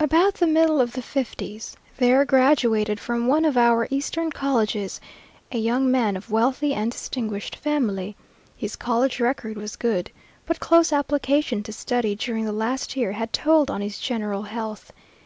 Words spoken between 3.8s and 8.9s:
Eastern colleges a young man of wealthy and distinguished family. His